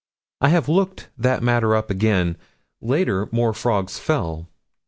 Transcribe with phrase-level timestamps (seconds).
[0.41, 2.35] I have looked that matter up again.
[2.81, 4.49] Later more frogs fell.